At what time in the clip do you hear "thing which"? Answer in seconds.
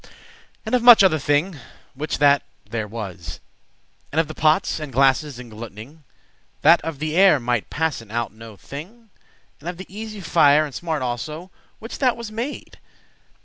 1.19-2.17